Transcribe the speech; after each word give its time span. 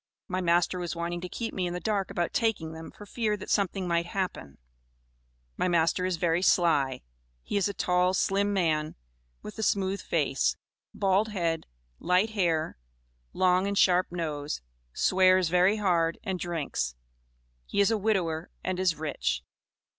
My 0.27 0.41
master 0.41 0.79
was 0.79 0.95
wanting 0.95 1.21
to 1.21 1.29
keep 1.29 1.53
me 1.53 1.67
in 1.67 1.73
the 1.75 1.79
dark 1.79 2.09
about 2.09 2.33
taking 2.33 2.73
them, 2.73 2.89
for 2.89 3.05
fear 3.05 3.37
that 3.37 3.51
something 3.51 3.87
might 3.87 4.07
happen. 4.07 4.57
My 5.57 5.67
master 5.67 6.07
is 6.07 6.17
very 6.17 6.41
sly; 6.41 7.03
he 7.43 7.55
is 7.55 7.67
a 7.67 7.73
tall, 7.75 8.15
slim 8.15 8.51
man, 8.51 8.95
with 9.43 9.59
a 9.59 9.61
smooth 9.61 10.01
face, 10.01 10.57
bald 10.91 11.27
head, 11.27 11.67
light 11.99 12.31
hair, 12.31 12.79
long 13.31 13.67
and 13.67 13.77
sharp 13.77 14.11
nose, 14.11 14.59
swears 14.91 15.49
very 15.49 15.77
hard, 15.77 16.17
and 16.23 16.39
drinks. 16.39 16.95
He 17.67 17.79
is 17.79 17.91
a 17.91 17.97
widower, 17.99 18.49
and 18.63 18.79
is 18.79 18.95
rich." 18.95 19.43